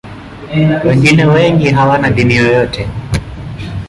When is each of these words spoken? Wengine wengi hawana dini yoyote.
Wengine 0.85 1.25
wengi 1.25 1.69
hawana 1.71 2.09
dini 2.11 2.35
yoyote. 2.35 2.87